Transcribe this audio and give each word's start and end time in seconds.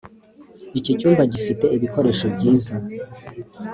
Iki 0.79 0.91
cyumba 0.99 1.21
gifite 1.33 1.65
ibikoresho 1.75 2.25
byiza 2.35 2.75